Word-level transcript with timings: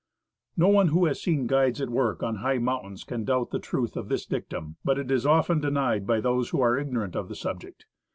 No 0.57 0.67
one 0.67 0.87
who 0.87 1.05
has 1.05 1.21
seen 1.21 1.47
fruides 1.47 1.79
at 1.79 1.91
work 1.91 2.23
on 2.23 2.37
his^h 2.37 2.59
mountains 2.59 3.03
can 3.03 3.23
doubt 3.23 3.51
the 3.51 3.59
truth 3.59 3.95
of 3.95 4.09
this 4.09 4.25
dictum; 4.25 4.77
but 4.83 4.97
it 4.97 5.11
is 5.11 5.27
often 5.27 5.59
denied 5.61 6.07
by 6.07 6.19
those 6.19 6.49
who 6.49 6.59
are 6.59 6.75
ignorant 6.75 7.15
of 7.15 7.29
the 7.29 7.35
subject. 7.35 7.85